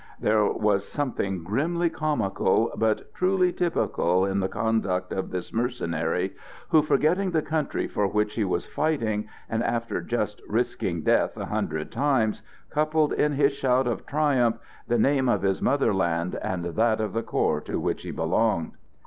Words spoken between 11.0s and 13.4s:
death a hundred times, coupled in